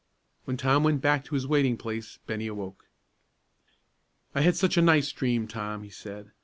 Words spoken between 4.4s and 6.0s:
had such a nice dream, Tom," he